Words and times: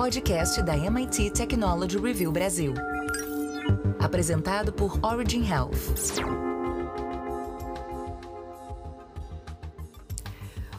podcast 0.00 0.62
da 0.62 0.74
MIT 0.74 1.28
Technology 1.32 1.98
Review 1.98 2.32
Brasil. 2.32 2.72
Apresentado 3.98 4.72
por 4.72 4.98
Origin 5.04 5.46
Health. 5.46 5.76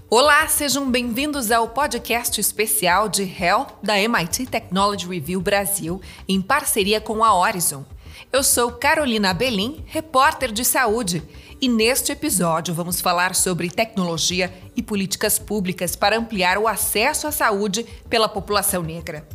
Olá, 0.09 0.47
sejam 0.47 0.89
bem-vindos 0.89 1.51
ao 1.51 1.67
podcast 1.67 2.41
especial 2.41 3.07
de 3.07 3.21
Health 3.21 3.67
da 3.83 3.93
MIT 3.95 4.47
Technology 4.47 5.07
Review 5.07 5.39
Brasil, 5.39 6.01
em 6.27 6.41
parceria 6.41 6.99
com 6.99 7.23
a 7.23 7.31
Horizon. 7.31 7.85
Eu 8.33 8.41
sou 8.43 8.71
Carolina 8.71 9.35
Belim, 9.35 9.83
repórter 9.85 10.51
de 10.51 10.65
saúde, 10.65 11.21
e 11.61 11.69
neste 11.69 12.11
episódio 12.11 12.73
vamos 12.73 12.99
falar 12.99 13.35
sobre 13.35 13.69
tecnologia 13.69 14.51
e 14.81 14.83
políticas 14.83 15.39
públicas 15.39 15.95
para 15.95 16.17
ampliar 16.17 16.57
o 16.57 16.67
acesso 16.67 17.27
à 17.27 17.31
saúde 17.31 17.85
pela 18.09 18.27
população 18.27 18.83
negra. 18.83 19.25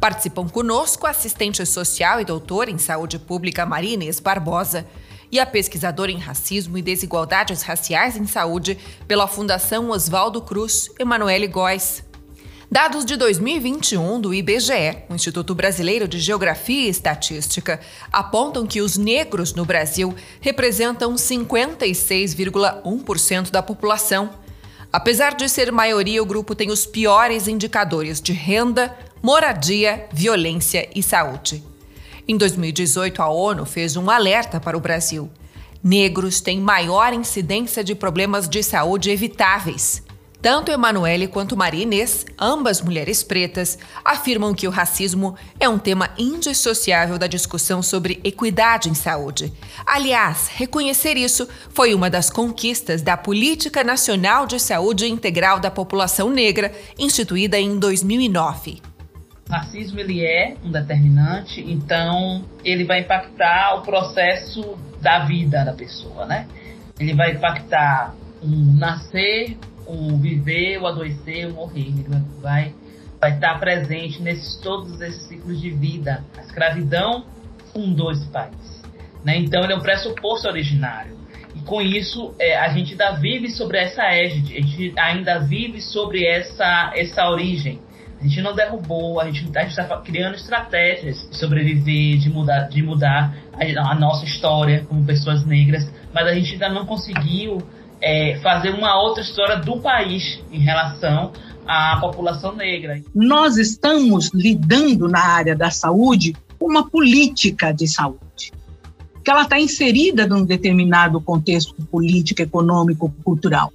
Participam 0.00 0.48
conosco 0.48 1.06
a 1.06 1.10
assistente 1.10 1.64
social 1.64 2.20
e 2.20 2.24
doutora 2.24 2.70
em 2.70 2.78
saúde 2.78 3.18
pública 3.18 3.64
Maria 3.64 3.94
Inês 3.94 4.20
Barbosa 4.20 4.86
e 5.30 5.38
a 5.38 5.46
pesquisadora 5.46 6.10
em 6.10 6.18
racismo 6.18 6.76
e 6.76 6.82
desigualdades 6.82 7.62
raciais 7.62 8.16
em 8.16 8.26
saúde 8.26 8.78
pela 9.06 9.26
Fundação 9.26 9.90
Oswaldo 9.90 10.42
Cruz, 10.42 10.90
Emanuele 10.98 11.46
Góes. 11.46 12.02
Dados 12.70 13.06
de 13.06 13.16
2021 13.16 14.20
do 14.20 14.34
IBGE, 14.34 14.98
o 15.08 15.14
Instituto 15.14 15.54
Brasileiro 15.54 16.06
de 16.06 16.20
Geografia 16.20 16.84
e 16.84 16.90
Estatística, 16.90 17.80
apontam 18.12 18.66
que 18.66 18.82
os 18.82 18.98
negros 18.98 19.54
no 19.54 19.64
Brasil 19.64 20.14
representam 20.38 21.14
56,1% 21.14 23.50
da 23.50 23.62
população. 23.62 24.28
Apesar 24.92 25.34
de 25.34 25.48
ser 25.48 25.70
maioria, 25.70 26.22
o 26.22 26.26
grupo 26.26 26.54
tem 26.54 26.70
os 26.70 26.86
piores 26.86 27.46
indicadores 27.46 28.20
de 28.22 28.32
renda, 28.32 28.96
moradia, 29.22 30.08
violência 30.12 30.88
e 30.94 31.02
saúde. 31.02 31.62
Em 32.26 32.36
2018, 32.36 33.20
a 33.20 33.28
ONU 33.28 33.66
fez 33.66 33.96
um 33.96 34.08
alerta 34.08 34.58
para 34.58 34.76
o 34.76 34.80
Brasil. 34.80 35.30
Negros 35.84 36.40
têm 36.40 36.58
maior 36.58 37.12
incidência 37.12 37.84
de 37.84 37.94
problemas 37.94 38.48
de 38.48 38.62
saúde 38.62 39.10
evitáveis. 39.10 40.02
Tanto 40.40 40.70
Emanuele 40.70 41.26
quanto 41.26 41.56
Maria 41.56 41.82
Inês, 41.82 42.24
ambas 42.38 42.80
mulheres 42.80 43.24
pretas, 43.24 43.76
afirmam 44.04 44.54
que 44.54 44.68
o 44.68 44.70
racismo 44.70 45.34
é 45.58 45.68
um 45.68 45.80
tema 45.80 46.10
indissociável 46.16 47.18
da 47.18 47.26
discussão 47.26 47.82
sobre 47.82 48.20
equidade 48.22 48.88
em 48.88 48.94
saúde. 48.94 49.52
Aliás, 49.84 50.48
reconhecer 50.54 51.16
isso 51.16 51.48
foi 51.70 51.92
uma 51.92 52.08
das 52.08 52.30
conquistas 52.30 53.02
da 53.02 53.16
Política 53.16 53.82
Nacional 53.82 54.46
de 54.46 54.60
Saúde 54.60 55.06
Integral 55.08 55.58
da 55.58 55.72
População 55.72 56.30
Negra, 56.30 56.72
instituída 56.96 57.58
em 57.58 57.76
2009. 57.76 58.80
O 59.48 59.52
racismo 59.52 59.98
ele 59.98 60.24
é 60.24 60.54
um 60.62 60.70
determinante, 60.70 61.60
então 61.66 62.44
ele 62.64 62.84
vai 62.84 63.00
impactar 63.00 63.74
o 63.74 63.82
processo 63.82 64.78
da 65.00 65.24
vida 65.24 65.64
da 65.64 65.72
pessoa, 65.72 66.26
né? 66.26 66.46
Ele 67.00 67.14
vai 67.14 67.32
impactar 67.32 68.14
um 68.42 68.76
nascer, 68.78 69.56
o 69.88 70.16
viver, 70.18 70.78
o 70.78 70.86
adoecer, 70.86 71.48
o 71.48 71.54
morrer. 71.54 71.88
Ele 71.88 72.04
vai, 72.40 72.74
vai 73.20 73.34
estar 73.34 73.58
presente 73.58 74.22
nesses 74.22 74.56
todos 74.56 75.00
esses 75.00 75.22
ciclos 75.26 75.60
de 75.60 75.70
vida. 75.70 76.24
A 76.36 76.42
escravidão 76.42 77.24
fundou 77.72 78.12
esse 78.12 78.26
país. 78.26 78.82
Né? 79.24 79.38
Então 79.38 79.62
ele 79.62 79.72
é 79.72 79.76
um 79.76 79.80
pressuposto 79.80 80.46
originário. 80.48 81.16
E 81.54 81.60
com 81.60 81.80
isso 81.80 82.34
é, 82.38 82.56
a 82.58 82.68
gente 82.68 82.92
ainda 82.92 83.12
vive 83.18 83.50
sobre 83.50 83.78
essa 83.78 84.02
égide, 84.04 84.56
a 84.56 84.60
gente 84.60 84.94
ainda 84.98 85.38
vive 85.40 85.80
sobre 85.80 86.24
essa, 86.24 86.92
essa 86.94 87.28
origem. 87.28 87.80
A 88.20 88.24
gente 88.24 88.42
não 88.42 88.54
derrubou, 88.54 89.20
a 89.20 89.26
gente 89.30 89.48
está 89.48 89.96
criando 89.98 90.34
estratégias 90.34 91.28
de 91.30 91.36
sobreviver, 91.36 92.18
de 92.18 92.28
mudar, 92.28 92.68
de 92.68 92.82
mudar 92.82 93.32
a, 93.52 93.92
a, 93.92 93.94
nossa 93.94 94.24
história 94.24 94.84
como 94.88 95.04
pessoas 95.04 95.44
negras, 95.44 95.88
mas 96.12 96.26
a 96.26 96.34
gente 96.34 96.54
ainda 96.54 96.68
não 96.68 96.84
conseguiu 96.84 97.62
é, 98.00 98.38
fazer 98.42 98.70
uma 98.70 99.00
outra 99.02 99.22
história 99.22 99.56
do 99.56 99.80
país 99.80 100.40
em 100.50 100.60
relação 100.60 101.32
à 101.66 101.98
população 102.00 102.54
negra. 102.54 103.00
Nós 103.14 103.56
estamos 103.56 104.30
lidando 104.32 105.08
na 105.08 105.20
área 105.20 105.56
da 105.56 105.70
saúde 105.70 106.34
uma 106.60 106.88
política 106.88 107.72
de 107.72 107.86
saúde, 107.86 108.52
que 109.24 109.30
ela 109.30 109.42
está 109.42 109.58
inserida 109.60 110.26
num 110.26 110.44
determinado 110.44 111.20
contexto 111.20 111.74
político, 111.86 112.42
econômico, 112.42 113.12
cultural. 113.22 113.72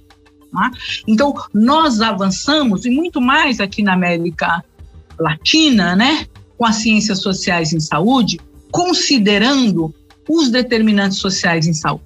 Tá? 0.52 0.70
Então, 1.06 1.34
nós 1.52 2.00
avançamos, 2.00 2.84
e 2.84 2.90
muito 2.90 3.20
mais 3.20 3.58
aqui 3.60 3.82
na 3.82 3.94
América 3.94 4.62
Latina, 5.18 5.96
né, 5.96 6.26
com 6.56 6.64
as 6.64 6.76
ciências 6.76 7.20
sociais 7.20 7.72
em 7.72 7.80
saúde, 7.80 8.38
considerando 8.70 9.94
os 10.28 10.50
determinantes 10.50 11.18
sociais 11.18 11.66
em 11.66 11.74
saúde. 11.74 12.04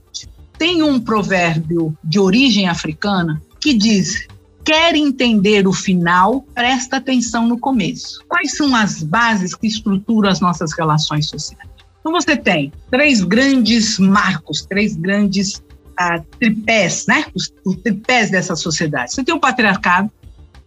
Tem 0.58 0.82
um 0.82 1.00
provérbio 1.00 1.96
de 2.02 2.18
origem 2.18 2.68
africana 2.68 3.40
que 3.60 3.72
diz: 3.72 4.26
quer 4.64 4.94
entender 4.94 5.66
o 5.66 5.72
final, 5.72 6.42
presta 6.54 6.96
atenção 6.96 7.46
no 7.46 7.58
começo. 7.58 8.22
Quais 8.28 8.56
são 8.56 8.74
as 8.74 9.02
bases 9.02 9.54
que 9.54 9.66
estruturam 9.66 10.28
as 10.28 10.40
nossas 10.40 10.72
relações 10.72 11.28
sociais? 11.28 11.70
Então 12.00 12.12
você 12.12 12.36
tem 12.36 12.72
três 12.90 13.22
grandes 13.22 13.98
marcos, 13.98 14.62
três 14.62 14.96
grandes 14.96 15.62
ah, 15.96 16.20
tripés, 16.38 17.06
né? 17.06 17.26
Os, 17.34 17.52
os 17.64 17.76
tripés 17.76 18.30
dessa 18.30 18.54
sociedade. 18.56 19.12
Você 19.12 19.24
tem 19.24 19.34
o 19.34 19.40
patriarcado, 19.40 20.10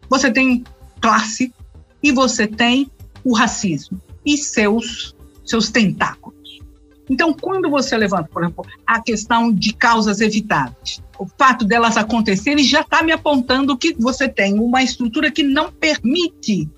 você 0.10 0.32
tem 0.32 0.64
classe 1.00 1.54
e 2.02 2.12
você 2.12 2.48
tem 2.48 2.90
o 3.24 3.34
racismo 3.34 4.02
e 4.26 4.38
seus 4.38 5.16
seus 5.46 5.70
tentáculos. 5.70 6.41
Então, 7.12 7.34
quando 7.34 7.70
você 7.70 7.98
levanta, 7.98 8.30
por 8.32 8.42
exemplo, 8.42 8.66
a 8.88 9.02
questão 9.02 9.52
de 9.52 9.74
causas 9.74 10.22
evitáveis, 10.22 11.04
o 11.20 11.28
fato 11.38 11.66
delas 11.66 11.98
acontecerem 11.98 12.64
já 12.64 12.80
está 12.80 13.04
me 13.04 13.12
apontando 13.12 13.78
que 13.78 13.94
você 14.00 14.30
tem 14.30 14.58
uma 14.58 14.82
estrutura 14.82 15.30
que 15.30 15.44
não 15.44 15.70
permite 15.74 16.70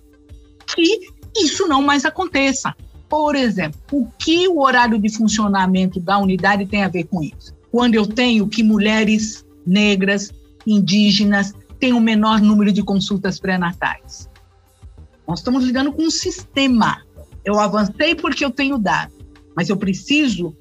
que 0.76 1.08
isso 1.38 1.68
não 1.68 1.84
mais 1.84 2.04
aconteça. 2.04 2.76
Por 3.08 3.36
exemplo, 3.36 3.80
o 3.92 4.08
que 4.18 4.48
o 4.48 4.60
horário 4.60 4.98
de 4.98 5.08
funcionamento 5.16 6.00
da 6.00 6.18
unidade 6.18 6.66
tem 6.66 6.84
a 6.84 6.90
ver 6.90 7.04
com 7.04 7.22
isso? 7.22 7.54
Quando 7.72 7.94
eu 7.94 8.08
tenho 8.08 8.48
que 8.48 8.64
mulheres 8.64 9.46
negras, 9.68 10.32
indígenas, 10.66 11.54
têm 11.80 11.94
o 11.94 11.98
um 11.98 12.02
menor 12.02 12.42
número 12.42 12.72
de 12.72 12.82
consultas 12.82 13.40
pré-natais. 13.40 14.28
Nós 15.28 15.40
estamos 15.40 15.64
lidando 15.64 15.94
com 15.94 16.02
um 16.02 16.12
sistema. 16.12 17.04
Eu 17.46 17.60
avancei 17.60 18.16
porque 18.16 18.44
eu 18.44 18.50
tenho 18.50 18.80
dados 18.80 19.23
mas 19.56 19.70
eu 19.70 19.78
preciso. 19.78 20.56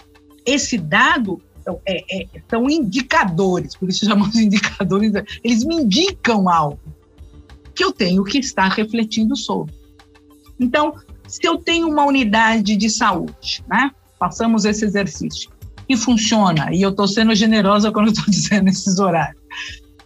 Esse 0.45 0.77
dado 0.77 1.41
é, 1.87 2.23
é, 2.23 2.27
são 2.51 2.69
indicadores, 2.69 3.77
por 3.77 3.89
isso 3.89 4.05
chamamos 4.05 4.33
de 4.33 4.45
indicadores, 4.45 5.13
eles 5.45 5.65
me 5.65 5.77
indicam 5.77 6.49
algo 6.49 6.81
que 7.75 7.85
eu 7.85 7.93
tenho 7.93 8.25
que 8.25 8.39
estar 8.39 8.69
refletindo 8.69 9.37
sobre. 9.37 9.75
Então, 10.59 10.95
se 11.27 11.47
eu 11.47 11.57
tenho 11.57 11.89
uma 11.89 12.05
unidade 12.05 12.77
de 12.77 12.91
saúde, 12.91 13.65
né? 13.69 13.91
Passamos 14.19 14.65
esse 14.65 14.85
exercício 14.85 15.51
e 15.89 15.97
funciona, 15.97 16.73
e 16.73 16.83
eu 16.83 16.91
estou 16.91 17.09
sendo 17.09 17.35
generosa 17.35 17.91
quando 17.91 18.09
estou 18.09 18.25
dizendo 18.29 18.69
esses 18.69 18.99
horários, 18.99 19.41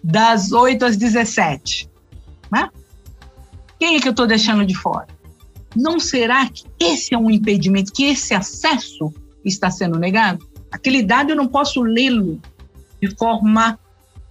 das 0.03 0.53
8 0.53 0.85
às 0.85 0.97
17, 0.97 1.91
né? 2.51 2.71
Quem 3.79 3.97
é 3.97 4.01
que 4.01 4.09
eu 4.09 4.13
estou 4.13 4.27
deixando 4.27 4.65
de 4.65 4.75
fora? 4.75 5.09
Não 5.77 6.01
será 6.01 6.49
que 6.49 6.65
esse 6.81 7.15
é 7.15 7.19
um 7.19 7.31
impedimento, 7.31 7.93
que 7.93 8.05
esse 8.05 8.35
acesso 8.35 9.13
está 9.45 9.71
sendo 9.71 9.99
negado? 9.99 10.47
Aquele 10.71 11.03
dado 11.03 11.31
eu 11.31 11.37
não 11.37 11.47
posso 11.47 11.83
lê-lo 11.83 12.41
de 13.01 13.15
forma 13.17 13.79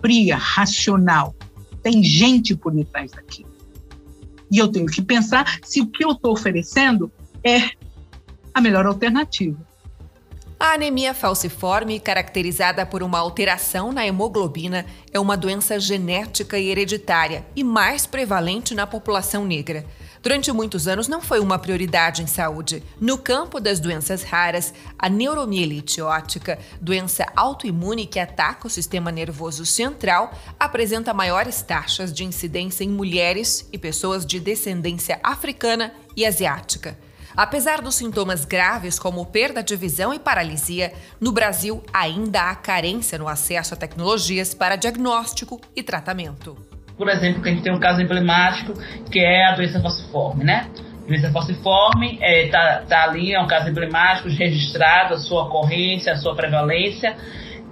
fria, 0.01 0.35
racional. 0.35 1.35
Tem 1.81 2.03
gente 2.03 2.55
por 2.55 2.73
detrás 2.73 3.11
daquilo. 3.11 3.53
E 4.51 4.57
eu 4.57 4.67
tenho 4.67 4.85
que 4.87 5.01
pensar 5.01 5.59
se 5.63 5.81
o 5.81 5.87
que 5.87 6.03
eu 6.03 6.11
estou 6.11 6.33
oferecendo 6.33 7.11
é 7.43 7.69
a 8.53 8.61
melhor 8.61 8.85
alternativa. 8.85 9.57
A 10.57 10.73
anemia 10.73 11.13
falciforme, 11.13 11.99
caracterizada 11.99 12.85
por 12.85 13.03
uma 13.03 13.19
alteração 13.19 13.91
na 13.91 14.07
hemoglobina, 14.07 14.85
é 15.11 15.19
uma 15.19 15.35
doença 15.35 15.77
genética 15.77 16.57
e 16.57 16.69
hereditária 16.69 17.45
e 17.53 17.61
mais 17.61 18.05
prevalente 18.05 18.73
na 18.73 18.87
população 18.87 19.43
negra. 19.43 19.85
Durante 20.23 20.49
muitos 20.53 20.87
anos 20.87 21.09
não 21.09 21.21
foi 21.21 21.41
uma 21.41 21.59
prioridade 21.59 22.23
em 22.23 22.25
saúde. 22.25 22.81
No 23.01 23.17
campo 23.17 23.59
das 23.59 23.81
doenças 23.81 24.23
raras, 24.23 24.73
a 24.97 25.09
neuromielite 25.09 26.01
ótica, 26.01 26.57
doença 26.79 27.27
autoimune 27.35 28.05
que 28.05 28.17
ataca 28.17 28.65
o 28.65 28.69
sistema 28.69 29.11
nervoso 29.11 29.65
central, 29.65 30.33
apresenta 30.57 31.13
maiores 31.13 31.61
taxas 31.61 32.13
de 32.13 32.23
incidência 32.23 32.85
em 32.85 32.89
mulheres 32.89 33.67
e 33.73 33.77
pessoas 33.77 34.25
de 34.25 34.39
descendência 34.39 35.19
africana 35.21 35.93
e 36.15 36.25
asiática. 36.25 36.97
Apesar 37.35 37.81
dos 37.81 37.95
sintomas 37.95 38.45
graves 38.45 38.97
como 38.97 39.25
perda 39.25 39.61
de 39.61 39.75
visão 39.75 40.13
e 40.13 40.19
paralisia, 40.19 40.93
no 41.19 41.31
Brasil 41.31 41.83
ainda 41.93 42.49
há 42.49 42.55
carência 42.55 43.17
no 43.17 43.27
acesso 43.27 43.73
a 43.73 43.77
tecnologias 43.77 44.53
para 44.53 44.75
diagnóstico 44.75 45.59
e 45.75 45.83
tratamento 45.83 46.57
por 46.97 47.09
exemplo, 47.09 47.41
que 47.41 47.49
a 47.49 47.51
gente 47.51 47.63
tem 47.63 47.73
um 47.73 47.79
caso 47.79 48.01
emblemático 48.01 48.73
que 49.11 49.19
é 49.19 49.47
a 49.47 49.55
doença 49.55 49.81
falciforme, 49.81 50.43
né? 50.43 50.69
Doença 51.07 51.31
falciforme 51.31 52.15
está 52.15 52.25
é, 52.25 52.47
tá, 52.47 52.83
tá 52.87 53.03
ali, 53.03 53.33
é 53.33 53.39
um 53.39 53.47
caso 53.47 53.69
emblemático, 53.69 54.29
registrado, 54.29 55.13
a 55.13 55.17
sua 55.17 55.43
ocorrência, 55.43 56.13
a 56.13 56.15
sua 56.15 56.35
prevalência, 56.35 57.15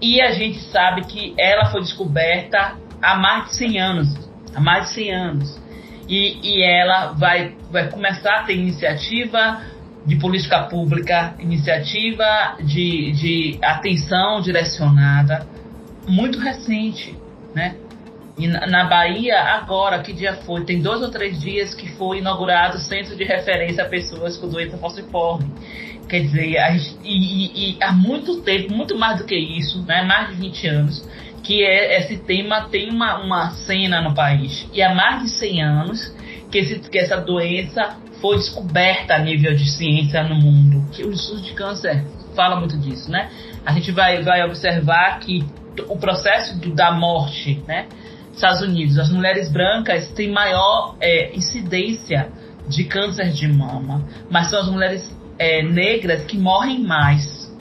e 0.01 0.21
a 0.21 0.31
gente 0.31 0.60
sabe 0.71 1.06
que 1.06 1.33
ela 1.38 1.65
foi 1.71 1.81
descoberta 1.81 2.75
há 3.01 3.15
mais 3.15 3.45
de 3.45 3.56
100 3.56 3.80
anos, 3.80 4.30
há 4.54 4.60
mais 4.60 4.88
de 4.88 4.94
100 4.94 5.15
anos. 5.15 5.62
E, 6.07 6.39
e 6.44 6.63
ela 6.63 7.13
vai, 7.13 7.55
vai 7.71 7.89
começar 7.89 8.39
a 8.39 8.44
ter 8.44 8.55
iniciativa 8.55 9.61
de 10.05 10.17
política 10.17 10.63
pública, 10.63 11.33
iniciativa 11.39 12.57
de, 12.59 13.11
de 13.13 13.59
atenção 13.61 14.41
direcionada, 14.41 15.47
muito 16.07 16.39
recente, 16.39 17.15
né? 17.55 17.75
E 18.38 18.47
na 18.47 18.85
Bahia, 18.85 19.39
agora, 19.39 20.01
que 20.01 20.11
dia 20.11 20.33
foi? 20.38 20.65
Tem 20.65 20.81
dois 20.81 21.01
ou 21.01 21.11
três 21.11 21.39
dias 21.39 21.75
que 21.75 21.88
foi 21.91 22.17
inaugurado 22.17 22.77
o 22.77 22.79
Centro 22.79 23.15
de 23.15 23.23
Referência 23.23 23.83
a 23.83 23.88
Pessoas 23.88 24.38
com 24.38 24.50
Doença 24.50 24.75
Falciforme. 24.77 25.45
Quer 26.09 26.21
dizer, 26.21 26.57
a, 26.57 26.75
e, 26.75 26.81
e, 27.03 27.77
e, 27.77 27.83
há 27.83 27.91
muito 27.91 28.41
tempo, 28.41 28.73
muito 28.73 28.97
mais 28.97 29.19
do 29.19 29.25
que 29.25 29.35
isso, 29.35 29.83
né, 29.83 30.03
mais 30.03 30.29
de 30.29 30.35
20 30.35 30.67
anos, 30.67 31.09
que 31.44 31.63
é, 31.63 32.00
esse 32.00 32.18
tema 32.18 32.69
tem 32.69 32.90
uma, 32.90 33.19
uma 33.19 33.51
cena 33.51 34.01
no 34.01 34.16
país. 34.16 34.68
E 34.74 34.81
há 34.81 34.95
mais 34.95 35.24
de 35.24 35.30
100 35.30 35.62
anos 35.62 36.16
que, 36.50 36.57
esse, 36.57 36.80
que 36.80 36.98
essa 36.98 37.18
doença 37.18 37.98
foi 38.22 38.38
descoberta 38.38 39.16
a 39.16 39.19
nível 39.19 39.54
de 39.54 39.69
ciência 39.69 40.24
no 40.24 40.36
mundo. 40.36 40.86
O 41.06 41.12
estudo 41.12 41.42
de 41.42 41.54
câncer 41.54 42.06
fala 42.34 42.56
muito 42.56 42.78
disso, 42.78 43.12
né? 43.12 43.30
A 43.66 43.74
gente 43.74 43.92
vai, 43.92 44.24
vai 44.24 44.44
observar 44.44 45.19
que 45.19 45.45
o 45.90 45.98
processo 45.98 46.57
do, 46.57 46.74
da 46.74 46.92
morte, 46.92 47.62
né? 47.68 47.88
Estados 48.34 48.62
Unidos, 48.62 48.98
as 48.98 49.12
mulheres 49.12 49.51
brancas 49.51 50.10
têm 50.13 50.31
maior 50.31 50.96
é, 51.00 51.36
incidência 51.36 52.31
de 52.68 52.86
câncer 52.86 53.31
de 53.31 53.48
mama, 53.48 54.07
mas 54.30 54.50
são 54.50 54.62
as 54.62 54.69
mulheres 54.69 55.16
é, 55.38 55.62
negras 55.62 56.24
que 56.24 56.38
morrem 56.38 56.80
mais, 56.80 57.54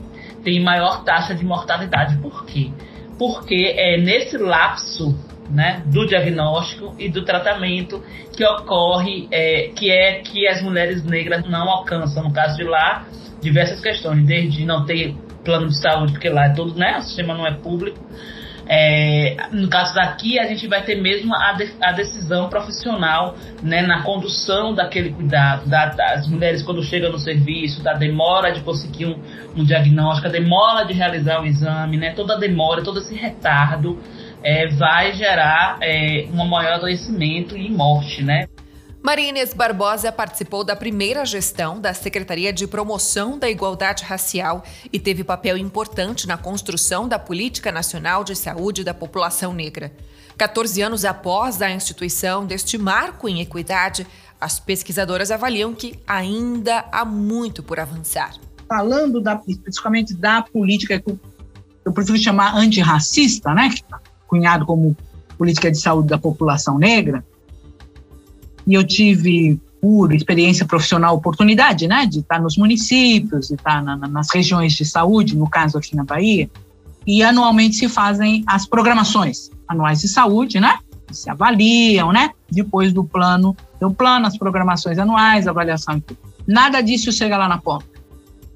têm 0.44 0.62
maior 0.62 1.02
taxa 1.04 1.34
de 1.34 1.44
mortalidade. 1.44 2.16
Por 2.18 2.46
quê? 2.46 2.70
Porque 3.18 3.74
é 3.76 3.98
nesse 3.98 4.36
lapso 4.36 5.14
né, 5.50 5.82
do 5.86 6.06
diagnóstico 6.06 6.94
e 6.98 7.08
do 7.08 7.24
tratamento 7.24 8.02
que 8.32 8.44
ocorre, 8.44 9.28
é, 9.30 9.68
que 9.76 9.90
é 9.90 10.20
que 10.20 10.46
as 10.48 10.62
mulheres 10.62 11.04
negras 11.04 11.44
não 11.48 11.68
alcançam, 11.68 12.22
no 12.22 12.32
caso 12.32 12.56
de 12.56 12.64
lá, 12.64 13.06
diversas 13.40 13.80
questões, 13.80 14.24
desde 14.24 14.64
não 14.64 14.86
ter 14.86 15.14
plano 15.44 15.68
de 15.68 15.78
saúde, 15.78 16.12
porque 16.12 16.28
lá 16.28 16.46
é 16.46 16.54
todo, 16.54 16.74
né, 16.74 16.98
o 16.98 17.02
sistema 17.02 17.34
não 17.34 17.46
é 17.46 17.52
público, 17.52 17.98
é, 18.66 19.36
no 19.52 19.68
caso 19.68 19.94
daqui, 19.94 20.38
a 20.38 20.46
gente 20.46 20.66
vai 20.66 20.82
ter 20.82 20.94
mesmo 21.00 21.34
a, 21.34 21.52
de, 21.52 21.72
a 21.80 21.92
decisão 21.92 22.48
profissional 22.48 23.36
né, 23.62 23.82
na 23.82 24.02
condução 24.02 24.74
daquele 24.74 25.10
cuidado, 25.10 25.68
da, 25.68 25.86
das 25.86 26.28
mulheres 26.28 26.62
quando 26.62 26.82
chegam 26.82 27.10
no 27.10 27.18
serviço, 27.18 27.82
da 27.82 27.94
demora 27.94 28.52
de 28.52 28.60
conseguir 28.60 29.06
um, 29.06 29.18
um 29.56 29.64
diagnóstico, 29.64 30.28
a 30.28 30.30
demora 30.30 30.84
de 30.84 30.92
realizar 30.92 31.40
o 31.40 31.46
exame, 31.46 31.96
né, 31.96 32.12
toda 32.12 32.34
a 32.34 32.38
demora, 32.38 32.82
todo 32.82 32.98
esse 32.98 33.14
retardo 33.14 33.98
é, 34.42 34.68
vai 34.68 35.12
gerar 35.12 35.78
é, 35.80 36.26
um 36.32 36.44
maior 36.46 36.74
adoecimento 36.74 37.56
e 37.56 37.70
morte, 37.70 38.22
né? 38.22 38.46
Maria 39.02 39.30
Inês 39.30 39.52
Barbosa 39.52 40.12
participou 40.12 40.62
da 40.62 40.76
primeira 40.76 41.26
gestão 41.26 41.80
da 41.80 41.92
Secretaria 41.92 42.52
de 42.52 42.68
Promoção 42.68 43.36
da 43.36 43.50
Igualdade 43.50 44.04
Racial 44.04 44.62
e 44.92 44.98
teve 45.00 45.24
papel 45.24 45.56
importante 45.56 46.24
na 46.28 46.36
construção 46.36 47.08
da 47.08 47.18
Política 47.18 47.72
Nacional 47.72 48.22
de 48.22 48.36
Saúde 48.36 48.84
da 48.84 48.94
População 48.94 49.52
Negra. 49.52 49.92
14 50.38 50.80
anos 50.82 51.04
após 51.04 51.60
a 51.60 51.68
instituição 51.68 52.46
deste 52.46 52.78
marco 52.78 53.28
em 53.28 53.40
equidade, 53.40 54.06
as 54.40 54.60
pesquisadoras 54.60 55.32
avaliam 55.32 55.74
que 55.74 55.98
ainda 56.06 56.84
há 56.92 57.04
muito 57.04 57.60
por 57.60 57.80
avançar. 57.80 58.36
Falando 58.68 59.20
da, 59.20 59.42
especificamente 59.48 60.14
da 60.14 60.42
política 60.42 61.00
que 61.00 61.18
eu 61.84 61.92
prefiro 61.92 62.16
chamar 62.18 62.54
antirracista, 62.54 63.52
né, 63.52 63.68
que 63.68 63.82
cunhado 64.28 64.64
como 64.64 64.96
política 65.36 65.72
de 65.72 65.78
saúde 65.78 66.06
da 66.06 66.18
população 66.18 66.78
negra, 66.78 67.24
e 68.66 68.74
eu 68.74 68.84
tive, 68.84 69.60
por 69.80 70.12
experiência 70.12 70.66
profissional, 70.66 71.14
oportunidade, 71.14 71.86
né, 71.86 72.06
de 72.06 72.20
estar 72.20 72.40
nos 72.40 72.56
municípios, 72.56 73.48
de 73.48 73.54
estar 73.54 73.82
na, 73.82 73.96
nas 73.96 74.28
regiões 74.32 74.72
de 74.74 74.84
saúde, 74.84 75.36
no 75.36 75.48
caso 75.48 75.78
aqui 75.78 75.96
na 75.96 76.04
Bahia, 76.04 76.50
e 77.06 77.22
anualmente 77.22 77.76
se 77.76 77.88
fazem 77.88 78.44
as 78.46 78.66
programações 78.66 79.50
anuais 79.66 80.00
de 80.00 80.08
saúde, 80.08 80.60
né, 80.60 80.78
se 81.10 81.28
avaliam, 81.28 82.12
né, 82.12 82.30
depois 82.50 82.92
do 82.92 83.04
plano, 83.04 83.56
do 83.80 83.92
plano, 83.92 84.26
as 84.26 84.38
programações 84.38 84.98
anuais, 84.98 85.46
avaliação 85.46 85.96
e 85.96 86.00
tudo. 86.00 86.18
Nada 86.46 86.80
disso 86.80 87.12
chega 87.12 87.36
lá 87.36 87.48
na 87.48 87.58
ponta, 87.58 87.86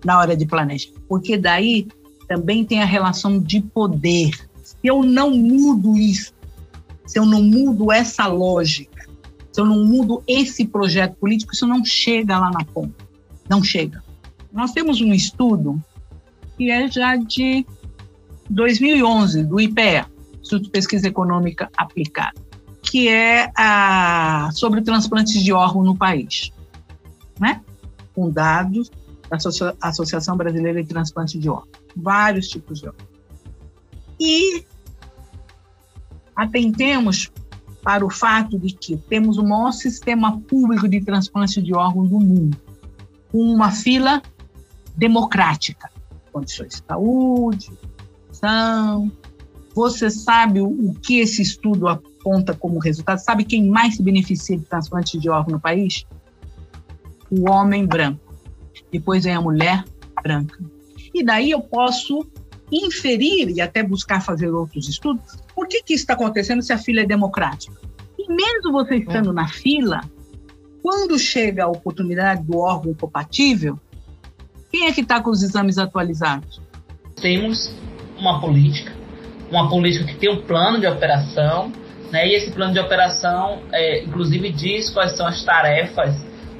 na 0.04 0.18
hora 0.18 0.36
de 0.36 0.46
planejar, 0.46 0.90
porque 1.08 1.36
daí 1.36 1.86
também 2.28 2.64
tem 2.64 2.82
a 2.82 2.86
relação 2.86 3.40
de 3.40 3.60
poder. 3.60 4.30
Se 4.62 4.76
eu 4.82 5.02
não 5.02 5.30
mudo 5.30 5.96
isso, 5.96 6.32
se 7.06 7.18
eu 7.18 7.24
não 7.24 7.42
mudo 7.42 7.92
essa 7.92 8.26
lógica, 8.26 8.95
se 9.56 9.60
eu 9.62 9.64
não 9.64 9.86
mudo 9.86 10.22
esse 10.28 10.66
projeto 10.66 11.16
político, 11.16 11.54
isso 11.54 11.66
não 11.66 11.82
chega 11.82 12.38
lá 12.38 12.50
na 12.50 12.62
ponta. 12.62 13.06
Não 13.48 13.64
chega. 13.64 14.04
Nós 14.52 14.72
temos 14.72 15.00
um 15.00 15.14
estudo 15.14 15.82
que 16.58 16.70
é 16.70 16.86
já 16.90 17.16
de 17.16 17.64
2011, 18.50 19.44
do 19.44 19.58
IPEA, 19.58 20.04
Instituto 20.42 20.64
de 20.64 20.70
Pesquisa 20.70 21.08
Econômica 21.08 21.70
Aplicada, 21.74 22.38
que 22.82 23.08
é 23.08 23.50
a, 23.56 24.50
sobre 24.52 24.82
transplantes 24.82 25.42
de 25.42 25.54
órgão 25.54 25.82
no 25.82 25.96
país, 25.96 26.52
né? 27.40 27.62
com 28.14 28.28
dados 28.28 28.90
da 29.30 29.38
Associação 29.80 30.36
Brasileira 30.36 30.82
de 30.82 30.88
Transplante 30.90 31.38
de 31.38 31.48
Órgãos, 31.48 31.70
vários 31.96 32.48
tipos 32.48 32.80
de 32.80 32.88
órgãos. 32.88 33.08
E 34.20 34.66
atentemos 36.36 37.32
para 37.86 38.04
o 38.04 38.10
fato 38.10 38.58
de 38.58 38.74
que 38.74 38.96
temos 38.96 39.38
o 39.38 39.44
maior 39.44 39.70
sistema 39.70 40.40
público 40.40 40.88
de 40.88 41.00
transplante 41.00 41.62
de 41.62 41.72
órgãos 41.72 42.10
do 42.10 42.18
mundo, 42.18 42.56
com 43.30 43.38
uma 43.38 43.70
fila 43.70 44.20
democrática, 44.96 45.88
condições 46.32 46.70
de 46.70 46.82
saúde, 46.84 47.70
são. 48.32 49.08
Você 49.72 50.10
sabe 50.10 50.60
o 50.60 50.94
que 51.00 51.20
esse 51.20 51.42
estudo 51.42 51.86
aponta 51.86 52.54
como 52.54 52.80
resultado? 52.80 53.18
Sabe 53.18 53.44
quem 53.44 53.68
mais 53.68 53.94
se 53.94 54.02
beneficia 54.02 54.58
de 54.58 54.64
transplante 54.64 55.16
de 55.16 55.30
órgão 55.30 55.52
no 55.52 55.60
país? 55.60 56.04
O 57.30 57.48
homem 57.48 57.86
branco. 57.86 58.34
Depois 58.90 59.22
vem 59.22 59.34
a 59.34 59.40
mulher 59.40 59.84
branca. 60.24 60.58
E 61.14 61.22
daí 61.22 61.52
eu 61.52 61.60
posso 61.60 62.26
inferir 62.72 63.50
e 63.50 63.60
até 63.60 63.80
buscar 63.80 64.20
fazer 64.20 64.48
outros 64.48 64.88
estudos, 64.88 65.45
por 65.66 65.68
que, 65.68 65.82
que 65.82 65.94
isso 65.94 66.04
está 66.04 66.14
acontecendo 66.14 66.62
se 66.62 66.72
a 66.72 66.78
fila 66.78 67.00
é 67.00 67.04
democrática? 67.04 67.76
E 68.16 68.32
mesmo 68.32 68.70
você 68.70 68.96
estando 68.96 69.30
é. 69.30 69.32
na 69.32 69.48
fila, 69.48 70.00
quando 70.80 71.18
chega 71.18 71.64
a 71.64 71.68
oportunidade 71.68 72.44
do 72.44 72.58
órgão 72.58 72.94
compatível, 72.94 73.76
quem 74.70 74.86
é 74.86 74.92
que 74.92 75.00
está 75.00 75.20
com 75.20 75.30
os 75.30 75.42
exames 75.42 75.76
atualizados? 75.76 76.60
Temos 77.20 77.74
uma 78.16 78.40
política, 78.40 78.92
uma 79.50 79.68
política 79.68 80.04
que 80.04 80.14
tem 80.14 80.30
um 80.30 80.42
plano 80.42 80.78
de 80.78 80.86
operação, 80.86 81.72
né? 82.12 82.28
e 82.28 82.34
esse 82.34 82.52
plano 82.52 82.72
de 82.72 82.78
operação, 82.78 83.62
é, 83.72 84.04
inclusive, 84.04 84.52
diz 84.52 84.88
quais 84.90 85.16
são 85.16 85.26
as 85.26 85.42
tarefas 85.44 86.14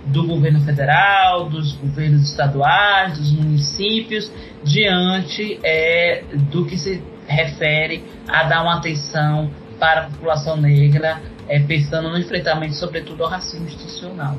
do 0.06 0.26
governo 0.26 0.60
federal, 0.62 1.48
dos 1.48 1.72
governos 1.74 2.28
estaduais, 2.28 3.16
dos 3.18 3.30
municípios, 3.32 4.30
diante 4.64 5.60
é, 5.62 6.24
do 6.50 6.66
que 6.66 6.76
se 6.76 7.00
refere 7.26 8.04
a 8.28 8.44
dar 8.44 8.62
uma 8.62 8.76
atenção 8.76 9.50
para 9.78 10.02
a 10.02 10.04
população 10.04 10.56
negra, 10.56 11.20
é, 11.48 11.60
pensando 11.60 12.08
no 12.08 12.18
enfrentamento, 12.18 12.74
sobretudo, 12.74 13.24
ao 13.24 13.30
racismo 13.30 13.66
institucional. 13.66 14.36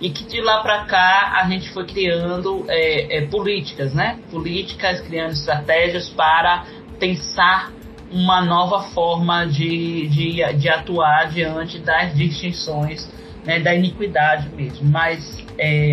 E 0.00 0.10
que 0.10 0.24
de 0.24 0.40
lá 0.40 0.62
para 0.62 0.84
cá 0.84 1.40
a 1.40 1.48
gente 1.48 1.70
foi 1.70 1.86
criando 1.86 2.64
é, 2.68 3.18
é, 3.18 3.26
políticas, 3.26 3.94
né? 3.94 4.18
Políticas, 4.30 5.00
criando 5.00 5.32
estratégias 5.32 6.08
para 6.08 6.64
pensar 6.98 7.70
uma 8.10 8.44
nova 8.44 8.82
forma 8.90 9.46
de, 9.46 10.08
de, 10.08 10.54
de 10.54 10.68
atuar 10.68 11.30
diante 11.30 11.78
das 11.78 12.14
distinções 12.14 13.08
né, 13.44 13.58
da 13.58 13.74
iniquidade 13.74 14.48
mesmo, 14.50 14.86
mas 14.88 15.38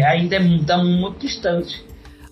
ainda 0.06 0.36
é 0.36 0.40
muito, 0.40 0.78
muito 0.78 1.20
distante. 1.20 1.89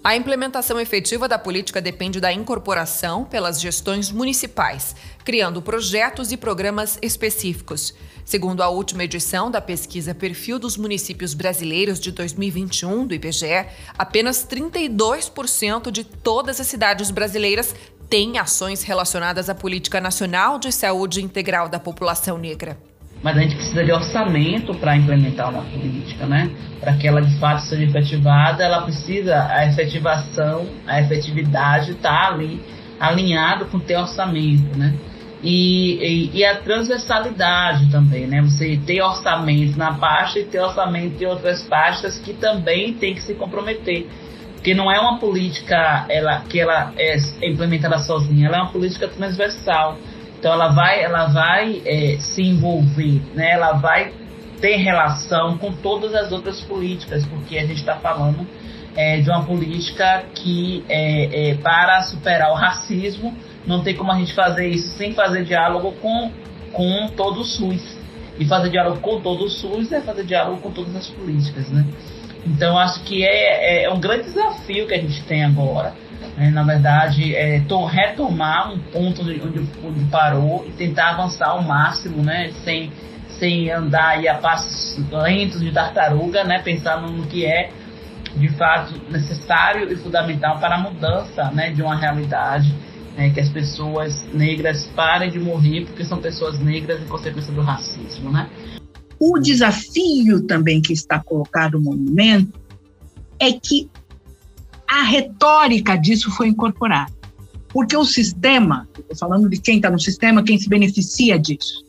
A 0.07 0.15
implementação 0.15 0.79
efetiva 0.79 1.27
da 1.27 1.37
política 1.37 1.81
depende 1.81 2.21
da 2.21 2.31
incorporação 2.31 3.25
pelas 3.25 3.59
gestões 3.59 4.09
municipais, 4.09 4.95
criando 5.25 5.61
projetos 5.61 6.31
e 6.31 6.37
programas 6.37 6.97
específicos. 7.01 7.93
Segundo 8.23 8.63
a 8.63 8.69
última 8.69 9.03
edição 9.03 9.51
da 9.51 9.59
pesquisa 9.59 10.15
Perfil 10.15 10.59
dos 10.59 10.77
Municípios 10.77 11.33
Brasileiros 11.33 11.99
de 11.99 12.13
2021 12.13 13.05
do 13.05 13.13
IBGE, 13.15 13.65
apenas 13.97 14.47
32% 14.47 15.91
de 15.91 16.05
todas 16.05 16.61
as 16.61 16.67
cidades 16.67 17.11
brasileiras 17.11 17.75
têm 18.09 18.37
ações 18.37 18.83
relacionadas 18.83 19.49
à 19.49 19.55
Política 19.55 19.99
Nacional 19.99 20.57
de 20.57 20.71
Saúde 20.71 21.21
Integral 21.21 21.67
da 21.67 21.81
População 21.81 22.37
Negra. 22.37 22.77
Mas 23.24 23.38
a 23.38 23.41
gente 23.41 23.55
precisa 23.55 23.83
de 23.83 23.91
orçamento 23.91 24.74
para 24.75 24.95
implementar 24.95 25.50
uma 25.50 25.63
política, 25.63 26.25
né? 26.25 26.50
Para 26.79 26.93
que 26.93 27.07
ela 27.07 27.21
de 27.21 27.33
fato 27.39 27.62
seja 27.62 27.83
efetivada, 27.83 28.63
ela 28.63 28.81
precisa 28.81 29.47
a 29.50 29.65
efetivação, 29.65 30.67
a 30.86 31.01
efetividade 31.01 31.91
estar 31.91 32.09
tá 32.09 32.33
ali 32.33 32.62
alinhado 33.00 33.65
com 33.65 33.79
ter 33.79 33.97
orçamento, 33.97 34.77
né? 34.77 34.93
E, 35.43 36.31
e, 36.33 36.39
e, 36.39 36.45
a 36.45 36.55
transversalidade 36.55 37.91
também, 37.91 38.25
né? 38.25 38.41
Você 38.41 38.79
ter 38.86 39.01
orçamento 39.01 39.77
na 39.77 39.93
pasta 39.93 40.39
e 40.39 40.45
ter 40.45 40.59
orçamento 40.59 41.21
em 41.21 41.27
outras 41.27 41.62
pastas 41.63 42.17
que 42.17 42.33
também 42.33 42.93
tem 42.93 43.13
que 43.13 43.21
se 43.21 43.36
comprometer. 43.36 44.07
Porque 44.55 44.74
não 44.74 44.91
é 44.91 45.00
uma 45.00 45.19
política 45.19 46.05
ela, 46.09 46.41
que 46.41 46.59
ela 46.59 46.91
é 46.97 47.15
implementada 47.43 48.00
sozinha, 48.00 48.47
ela 48.47 48.57
é 48.57 48.62
uma 48.62 48.71
política 48.71 49.07
transversal. 49.07 49.97
Então 50.39 50.53
ela 50.53 50.70
vai, 50.70 51.03
ela 51.03 51.25
vai 51.27 51.82
é, 51.86 52.17
se 52.20 52.41
envolver, 52.44 53.22
né? 53.34 53.51
ela 53.51 53.74
vai 53.74 54.13
ter 54.62 54.77
relação 54.77 55.58
com 55.58 55.72
todas 55.72 56.13
as 56.15 56.32
outras 56.32 56.62
políticas, 56.62 57.25
porque 57.25 57.58
a 57.58 57.65
gente 57.65 57.79
está 57.79 57.96
falando 57.96 58.48
é, 58.96 59.20
de 59.20 59.29
uma 59.29 59.44
política 59.44 60.25
que 60.34 60.84
é, 60.89 61.51
é, 61.51 61.56
para 61.56 62.01
superar 62.03 62.51
o 62.51 62.56
racismo 62.56 63.36
não 63.65 63.84
tem 63.84 63.96
como 63.96 64.12
a 64.12 64.15
gente 64.15 64.34
fazer 64.34 64.67
isso 64.67 64.98
sem 64.98 65.13
fazer 65.13 65.44
diálogo 65.44 65.91
com, 66.01 66.32
com 66.72 67.08
todo 67.15 67.41
o 67.41 67.44
SUS. 67.44 67.98
E 68.39 68.46
fazer 68.46 68.70
diálogo 68.70 69.00
com 69.00 69.20
todo 69.20 69.44
o 69.46 69.50
SUS 69.50 69.91
é 69.91 70.00
fazer 70.01 70.24
diálogo 70.24 70.62
com 70.62 70.72
todas 70.72 70.96
as 70.96 71.08
políticas, 71.08 71.70
né? 71.70 71.86
Então 72.46 72.77
acho 72.77 73.03
que 73.03 73.24
é, 73.24 73.82
é, 73.82 73.84
é 73.86 73.89
um 73.91 74.00
grande 74.00 74.24
desafio 74.24 74.88
que 74.88 74.94
a 74.94 75.01
gente 75.01 75.22
tem 75.24 75.44
agora 75.44 75.94
na 76.51 76.63
verdade, 76.63 77.36
é, 77.36 77.62
retomar 77.89 78.71
um 78.71 78.79
ponto 78.79 79.21
onde, 79.21 79.41
onde, 79.83 80.05
parou 80.05 80.65
e 80.67 80.71
tentar 80.71 81.12
avançar 81.12 81.50
ao 81.50 81.63
máximo, 81.63 82.24
né, 82.24 82.51
sem, 82.63 82.91
sem 83.39 83.71
andar 83.71 84.25
a 84.27 84.36
passos 84.36 85.00
lentos 85.12 85.59
de 85.59 85.71
tartaruga, 85.71 86.43
né, 86.43 86.59
pensando 86.59 87.12
no 87.12 87.25
que 87.25 87.45
é 87.45 87.71
de 88.36 88.50
fato 88.50 88.93
necessário 89.09 89.91
e 89.91 89.95
fundamental 89.95 90.59
para 90.59 90.75
a 90.75 90.79
mudança 90.79 91.51
né, 91.51 91.71
de 91.71 91.81
uma 91.81 91.95
realidade, 91.95 92.74
né, 93.15 93.31
que 93.31 93.39
as 93.39 93.50
pessoas 93.50 94.27
negras 94.31 94.86
parem 94.95 95.31
de 95.31 95.39
morrer 95.39 95.86
porque 95.86 96.05
são 96.05 96.19
pessoas 96.19 96.59
negras 96.59 97.01
em 97.01 97.05
consequência 97.05 97.51
do 97.51 97.62
racismo. 97.62 98.31
Né? 98.31 98.47
O 99.19 99.39
desafio 99.39 100.45
também 100.45 100.81
que 100.81 100.93
está 100.93 101.19
colocado 101.19 101.79
no 101.79 101.86
movimento 101.86 102.59
é 103.39 103.51
que 103.51 103.89
a 104.88 105.03
retórica 105.03 105.98
disso 105.98 106.32
foi 106.32 106.48
incorporada. 106.48 107.12
Porque 107.70 107.96
o 107.96 108.06
sistema, 108.06 108.88
falando 109.20 109.50
de 109.50 109.60
quem 109.60 109.77
está 109.77 109.89
no 109.89 110.00
sistema, 110.00 110.44
quem 110.44 110.58
se 110.58 110.70
beneficia 110.70 111.38
disso, 111.38 111.86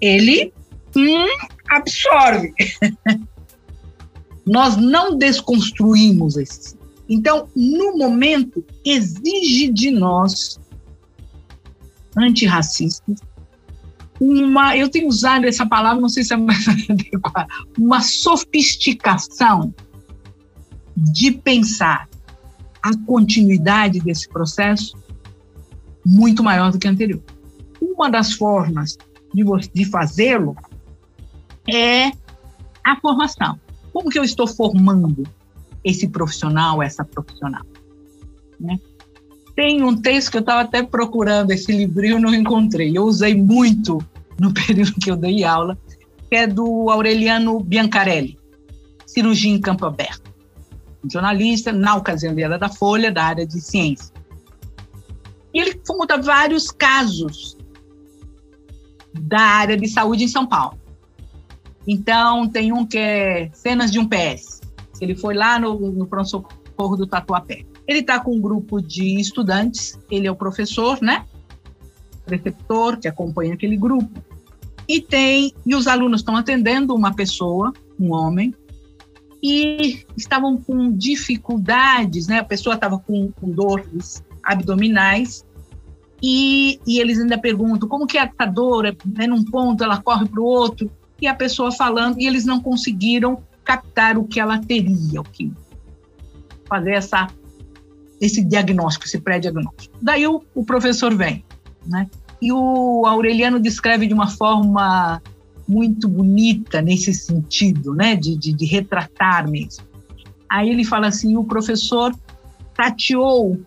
ele 0.00 0.52
hum, 0.96 1.26
absorve. 1.70 2.52
Nós 4.44 4.76
não 4.76 5.16
desconstruímos 5.16 6.36
esse. 6.36 6.76
Então, 7.08 7.48
no 7.54 7.96
momento, 7.96 8.64
exige 8.84 9.68
de 9.68 9.90
nós, 9.90 10.58
antirracistas, 12.16 13.20
uma, 14.20 14.76
eu 14.76 14.88
tenho 14.88 15.08
usado 15.08 15.46
essa 15.46 15.66
palavra, 15.66 16.00
não 16.00 16.08
sei 16.08 16.24
se 16.24 16.32
é 16.32 16.36
mais 16.36 16.66
adequada, 16.88 17.46
uma 17.78 18.00
sofisticação 18.00 19.74
de 20.96 21.32
pensar 21.32 22.08
a 22.82 22.96
continuidade 23.06 24.00
desse 24.00 24.28
processo 24.28 24.96
muito 26.04 26.42
maior 26.42 26.72
do 26.72 26.78
que 26.78 26.88
a 26.88 26.90
anterior. 26.90 27.22
Uma 27.80 28.10
das 28.10 28.32
formas 28.32 28.98
de, 29.32 29.44
de 29.72 29.84
fazê-lo 29.84 30.56
é 31.68 32.10
a 32.84 32.96
formação. 33.00 33.58
Como 33.92 34.10
que 34.10 34.18
eu 34.18 34.24
estou 34.24 34.48
formando 34.48 35.22
esse 35.84 36.08
profissional, 36.08 36.82
essa 36.82 37.04
profissional? 37.04 37.62
Né? 38.58 38.78
Tem 39.54 39.82
um 39.82 39.96
texto 40.00 40.30
que 40.30 40.38
eu 40.38 40.40
estava 40.40 40.62
até 40.62 40.82
procurando 40.82 41.52
esse 41.52 41.70
livro 41.70 42.04
eu 42.04 42.18
não 42.18 42.34
encontrei. 42.34 42.96
Eu 42.96 43.04
usei 43.04 43.34
muito 43.34 43.98
no 44.40 44.52
período 44.54 44.94
que 44.94 45.10
eu 45.10 45.16
dei 45.16 45.44
aula, 45.44 45.78
que 46.28 46.36
é 46.36 46.46
do 46.46 46.90
Aureliano 46.90 47.60
Biancarelli, 47.60 48.38
Cirurgia 49.06 49.52
em 49.52 49.60
Campo 49.60 49.84
Aberto 49.86 50.21
jornalista, 51.10 51.72
na 51.72 51.96
ocasião 51.96 52.32
ele 52.32 52.42
era 52.42 52.58
da 52.58 52.68
Folha, 52.68 53.10
da 53.10 53.24
área 53.24 53.46
de 53.46 53.60
ciência. 53.60 54.12
E 55.52 55.60
ele 55.60 55.74
conta 55.86 56.16
vários 56.16 56.70
casos 56.70 57.56
da 59.12 59.40
área 59.40 59.76
de 59.76 59.88
saúde 59.88 60.24
em 60.24 60.28
São 60.28 60.46
Paulo. 60.46 60.78
Então, 61.86 62.48
tem 62.48 62.72
um 62.72 62.86
que 62.86 62.96
é 62.96 63.50
cenas 63.52 63.90
de 63.90 63.98
um 63.98 64.08
PS. 64.08 64.60
Ele 65.00 65.14
foi 65.14 65.34
lá 65.34 65.58
no, 65.58 65.78
no 65.78 66.06
pronto-socorro 66.06 66.96
do 66.96 67.06
Tatuapé. 67.06 67.64
Ele 67.86 67.98
está 67.98 68.20
com 68.20 68.36
um 68.36 68.40
grupo 68.40 68.80
de 68.80 69.20
estudantes, 69.20 69.98
ele 70.10 70.26
é 70.26 70.30
o 70.30 70.36
professor, 70.36 71.00
né? 71.02 71.26
Preceptor, 72.24 72.98
que 72.98 73.08
acompanha 73.08 73.54
aquele 73.54 73.76
grupo. 73.76 74.22
E 74.88 75.00
tem, 75.00 75.52
e 75.66 75.74
os 75.74 75.86
alunos 75.86 76.20
estão 76.20 76.36
atendendo 76.36 76.94
uma 76.94 77.14
pessoa, 77.14 77.72
um 77.98 78.12
homem, 78.12 78.54
e 79.42 80.04
estavam 80.16 80.56
com 80.56 80.92
dificuldades, 80.92 82.28
né? 82.28 82.38
A 82.38 82.44
pessoa 82.44 82.76
estava 82.76 82.98
com, 82.98 83.32
com 83.32 83.50
dores 83.50 84.22
abdominais 84.42 85.44
e, 86.22 86.78
e, 86.86 87.00
eles 87.00 87.18
ainda 87.18 87.36
perguntam 87.36 87.88
como 87.88 88.06
que 88.06 88.16
é 88.16 88.22
essa 88.22 88.48
dor, 88.48 88.86
é 88.86 88.96
né, 89.04 89.26
num 89.26 89.44
ponto 89.44 89.82
ela 89.82 90.00
corre 90.00 90.28
para 90.28 90.40
o 90.40 90.44
outro 90.44 90.88
e 91.20 91.26
a 91.26 91.34
pessoa 91.34 91.72
falando 91.72 92.20
e 92.20 92.26
eles 92.26 92.44
não 92.44 92.60
conseguiram 92.60 93.42
captar 93.64 94.16
o 94.16 94.24
que 94.24 94.38
ela 94.38 94.58
teria, 94.58 95.20
o 95.20 95.24
que 95.24 95.52
fazer 96.68 96.92
essa 96.92 97.28
esse 98.20 98.44
diagnóstico, 98.44 99.04
esse 99.04 99.20
pré-diagnóstico. 99.20 99.98
Daí 100.00 100.24
o, 100.28 100.44
o 100.54 100.64
professor 100.64 101.12
vem, 101.12 101.44
né? 101.84 102.08
E 102.40 102.52
o 102.52 103.04
Aureliano 103.04 103.58
descreve 103.58 104.06
de 104.06 104.14
uma 104.14 104.28
forma 104.28 105.20
muito 105.72 106.06
bonita 106.06 106.82
nesse 106.82 107.14
sentido, 107.14 107.94
né, 107.94 108.14
de, 108.14 108.36
de, 108.36 108.52
de 108.52 108.66
retratar 108.66 109.50
mesmo. 109.50 109.84
Aí 110.48 110.68
ele 110.68 110.84
fala 110.84 111.06
assim: 111.06 111.34
o 111.36 111.44
professor 111.44 112.14
tateou 112.74 113.58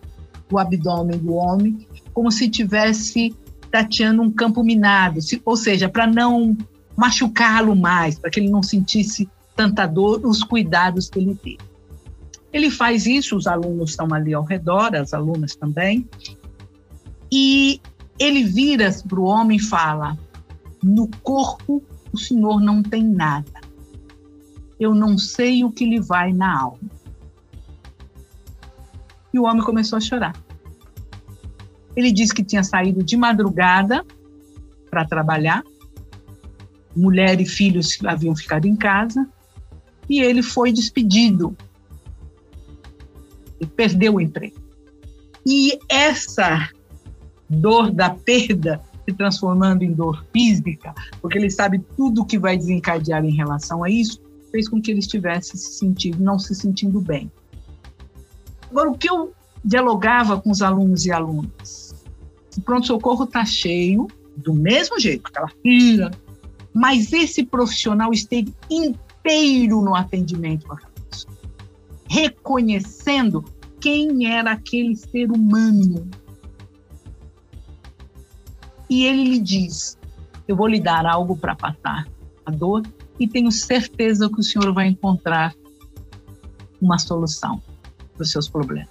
o 0.50 0.58
abdômen 0.58 1.18
do 1.18 1.34
homem 1.34 1.86
como 2.14 2.30
se 2.30 2.48
tivesse 2.48 3.34
tateando 3.70 4.22
um 4.22 4.30
campo 4.30 4.62
minado, 4.62 5.18
ou 5.44 5.56
seja, 5.56 5.88
para 5.88 6.06
não 6.06 6.56
machucá-lo 6.96 7.74
mais, 7.74 8.18
para 8.18 8.30
que 8.30 8.40
ele 8.40 8.48
não 8.48 8.62
sentisse 8.62 9.28
tanta 9.54 9.84
dor, 9.86 10.24
os 10.24 10.42
cuidados 10.42 11.10
que 11.10 11.18
ele 11.18 11.34
teve. 11.34 11.58
Ele 12.52 12.70
faz 12.70 13.04
isso, 13.04 13.36
os 13.36 13.46
alunos 13.46 13.90
estão 13.90 14.06
ali 14.14 14.32
ao 14.32 14.44
redor, 14.44 14.94
as 14.94 15.12
alunas 15.12 15.56
também, 15.56 16.08
e 17.30 17.80
ele 18.18 18.44
vira 18.44 18.94
para 19.06 19.20
o 19.20 19.24
homem 19.24 19.58
e 19.58 19.62
fala: 19.62 20.16
no 20.82 21.08
corpo 21.22 21.82
o 22.16 22.18
senhor 22.18 22.60
não 22.60 22.82
tem 22.82 23.04
nada. 23.04 23.60
Eu 24.80 24.94
não 24.94 25.18
sei 25.18 25.62
o 25.62 25.70
que 25.70 25.84
lhe 25.84 26.00
vai 26.00 26.32
na 26.32 26.60
alma. 26.60 26.90
E 29.32 29.38
o 29.38 29.44
homem 29.44 29.62
começou 29.62 29.98
a 29.98 30.00
chorar. 30.00 30.34
Ele 31.94 32.10
disse 32.10 32.34
que 32.34 32.42
tinha 32.42 32.64
saído 32.64 33.04
de 33.04 33.16
madrugada 33.16 34.04
para 34.90 35.04
trabalhar, 35.04 35.62
mulher 36.94 37.38
e 37.40 37.46
filhos 37.46 37.98
haviam 38.04 38.34
ficado 38.34 38.66
em 38.66 38.76
casa, 38.76 39.28
e 40.08 40.20
ele 40.20 40.42
foi 40.42 40.72
despedido. 40.72 41.54
Ele 43.60 43.70
perdeu 43.70 44.14
o 44.14 44.20
emprego. 44.20 44.56
E 45.44 45.78
essa 45.88 46.70
dor 47.48 47.90
da 47.90 48.10
perda 48.10 48.82
se 49.08 49.16
transformando 49.16 49.82
em 49.82 49.92
dor 49.92 50.24
física, 50.32 50.94
porque 51.22 51.38
ele 51.38 51.50
sabe 51.50 51.78
tudo 51.96 52.22
o 52.22 52.24
que 52.24 52.38
vai 52.38 52.56
desencadear 52.56 53.24
em 53.24 53.34
relação 53.34 53.84
a 53.84 53.90
isso, 53.90 54.20
fez 54.50 54.68
com 54.68 54.80
que 54.80 54.90
ele 54.90 55.00
estivesse 55.00 55.56
se 55.56 55.78
sentindo, 55.78 56.22
não 56.22 56.38
se 56.38 56.54
sentindo 56.54 57.00
bem. 57.00 57.30
Agora, 58.70 58.90
o 58.90 58.98
que 58.98 59.08
eu 59.08 59.32
dialogava 59.64 60.40
com 60.40 60.50
os 60.50 60.60
alunos 60.60 61.06
e 61.06 61.12
alunas? 61.12 61.94
O 62.56 62.60
pronto-socorro 62.62 63.24
está 63.24 63.44
cheio, 63.44 64.08
do 64.36 64.52
mesmo 64.52 64.98
jeito, 64.98 65.28
aquela 65.28 65.48
fila, 65.62 66.10
mas 66.74 67.12
esse 67.12 67.44
profissional 67.44 68.12
esteve 68.12 68.52
inteiro 68.70 69.80
no 69.80 69.94
atendimento 69.94 70.66
com 70.66 70.74
a 70.74 70.76
pessoa, 71.08 71.34
reconhecendo 72.08 73.44
quem 73.80 74.30
era 74.30 74.52
aquele 74.52 74.96
ser 74.96 75.30
humano 75.30 76.08
e 78.88 79.04
ele 79.04 79.24
lhe 79.24 79.38
diz: 79.38 79.98
Eu 80.46 80.56
vou 80.56 80.66
lhe 80.66 80.80
dar 80.80 81.06
algo 81.06 81.36
para 81.36 81.54
passar 81.54 82.06
a 82.44 82.50
dor 82.50 82.82
e 83.18 83.26
tenho 83.26 83.50
certeza 83.50 84.28
que 84.28 84.40
o 84.40 84.42
senhor 84.42 84.72
vai 84.72 84.88
encontrar 84.88 85.54
uma 86.80 86.98
solução 86.98 87.60
para 88.14 88.22
os 88.22 88.30
seus 88.30 88.48
problemas. 88.48 88.88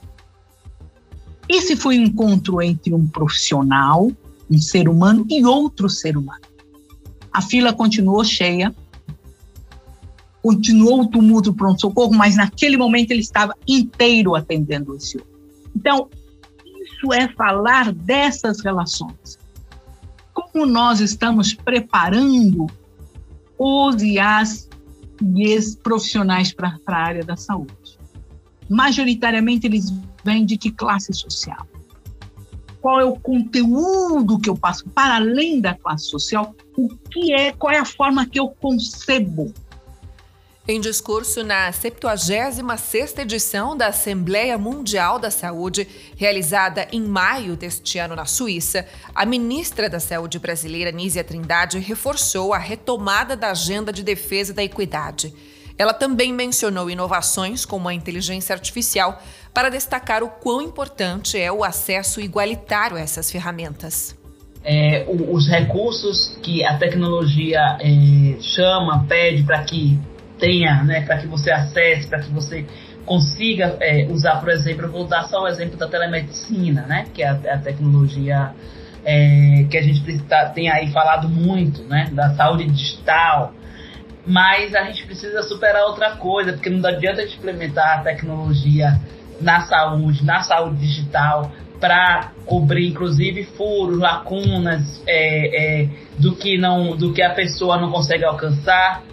Esse 1.47 1.75
foi 1.75 1.99
um 1.99 2.03
encontro 2.03 2.61
entre 2.61 2.93
um 2.93 3.07
profissional, 3.07 4.11
um 4.49 4.57
ser 4.59 4.89
humano 4.89 5.25
e 5.29 5.45
outro 5.45 5.89
ser 5.89 6.17
humano. 6.17 6.41
A 7.31 7.41
fila 7.41 7.71
continuou 7.73 8.23
cheia, 8.23 8.73
continuou 10.41 11.01
o 11.01 11.07
tumulto 11.07 11.53
pronto-socorro, 11.53 12.13
mas 12.15 12.35
naquele 12.35 12.77
momento 12.77 13.11
ele 13.11 13.21
estava 13.21 13.53
inteiro 13.67 14.35
atendendo 14.35 14.93
o 14.93 14.99
senhor. 14.99 15.27
Então, 15.75 16.09
isso 16.65 17.13
é 17.13 17.27
falar 17.29 17.91
dessas 17.91 18.59
relações. 18.61 19.37
Como 20.55 20.67
nós 20.67 21.01
estamos 21.01 21.53
preparando 21.53 22.67
os 23.59 24.01
e 24.01 24.17
as 24.17 24.69
profissionais 25.83 26.53
para 26.53 26.79
a 26.87 26.95
área 26.95 27.25
da 27.25 27.35
saúde? 27.35 27.99
Majoritariamente 28.69 29.67
eles 29.67 29.93
vêm 30.23 30.45
de 30.45 30.57
que 30.57 30.71
classe 30.71 31.13
social? 31.13 31.67
Qual 32.79 33.01
é 33.01 33.03
o 33.03 33.19
conteúdo 33.19 34.39
que 34.39 34.49
eu 34.49 34.55
passo 34.55 34.87
para 34.91 35.17
além 35.17 35.59
da 35.59 35.73
classe 35.73 36.05
social? 36.05 36.55
O 36.77 36.87
que 37.11 37.33
é, 37.33 37.51
qual 37.51 37.73
é 37.73 37.79
a 37.79 37.85
forma 37.85 38.25
que 38.25 38.39
eu 38.39 38.47
concebo 38.47 39.53
em 40.67 40.81
discurso 40.81 41.43
na 41.43 41.71
76ª 41.71 43.19
edição 43.19 43.77
da 43.77 43.87
Assembleia 43.87 44.57
Mundial 44.57 45.19
da 45.19 45.29
Saúde, 45.29 45.87
realizada 46.17 46.87
em 46.91 47.01
maio 47.01 47.55
deste 47.55 47.99
ano 47.99 48.15
na 48.15 48.25
Suíça, 48.25 48.87
a 49.13 49.25
ministra 49.25 49.87
da 49.87 49.99
Saúde 49.99 50.39
brasileira, 50.39 50.91
Nízia 50.91 51.23
Trindade, 51.23 51.77
reforçou 51.77 52.51
a 52.51 52.57
retomada 52.57 53.35
da 53.35 53.51
agenda 53.51 53.93
de 53.93 54.01
defesa 54.01 54.53
da 54.53 54.63
equidade. 54.63 55.31
Ela 55.77 55.93
também 55.93 56.33
mencionou 56.33 56.89
inovações 56.89 57.63
como 57.63 57.87
a 57.87 57.93
inteligência 57.93 58.53
artificial 58.53 59.21
para 59.53 59.69
destacar 59.69 60.23
o 60.23 60.29
quão 60.29 60.61
importante 60.61 61.39
é 61.39 61.51
o 61.51 61.63
acesso 61.63 62.19
igualitário 62.19 62.97
a 62.97 63.01
essas 63.01 63.29
ferramentas. 63.29 64.15
É, 64.63 65.05
os 65.07 65.47
recursos 65.47 66.39
que 66.41 66.63
a 66.65 66.75
tecnologia 66.79 67.77
é, 67.79 68.41
chama, 68.41 69.05
pede 69.07 69.43
para 69.43 69.63
que 69.63 69.99
tenha, 70.39 70.83
né, 70.83 71.01
para 71.01 71.17
que 71.17 71.27
você 71.27 71.51
acesse, 71.51 72.07
para 72.07 72.19
que 72.19 72.29
você 72.31 72.65
consiga 73.05 73.77
é, 73.79 74.07
usar, 74.09 74.39
por 74.39 74.49
exemplo, 74.49 74.85
eu 74.85 74.91
vou 74.91 75.07
dar 75.07 75.23
só 75.23 75.43
o 75.43 75.47
exemplo 75.47 75.77
da 75.77 75.87
telemedicina, 75.87 76.81
né, 76.83 77.05
que 77.13 77.21
é 77.21 77.29
a, 77.29 77.33
a 77.33 77.57
tecnologia 77.57 78.51
é, 79.05 79.65
que 79.69 79.77
a 79.77 79.81
gente 79.81 80.19
tá, 80.23 80.49
tem 80.49 80.69
aí 80.69 80.91
falado 80.91 81.29
muito, 81.29 81.83
né, 81.83 82.09
da 82.11 82.33
saúde 82.35 82.65
digital, 82.65 83.53
mas 84.25 84.73
a 84.73 84.83
gente 84.85 85.05
precisa 85.05 85.43
superar 85.43 85.83
outra 85.83 86.15
coisa, 86.15 86.53
porque 86.53 86.69
não 86.69 86.87
adianta 86.89 87.21
a 87.21 87.25
gente 87.25 87.37
implementar 87.37 87.99
a 87.99 88.03
tecnologia 88.03 88.99
na 89.39 89.61
saúde, 89.61 90.25
na 90.25 90.41
saúde 90.41 90.77
digital, 90.77 91.51
para 91.79 92.31
cobrir 92.45 92.87
inclusive 92.87 93.43
furos, 93.43 93.99
lacunas 93.99 95.03
é, 95.05 95.83
é, 95.83 95.89
do 96.17 96.35
que 96.35 96.57
não, 96.57 96.95
do 96.95 97.13
que 97.13 97.21
a 97.21 97.29
pessoa 97.31 97.77
não 97.77 97.91
consegue 97.91 98.23
alcançar 98.23 99.03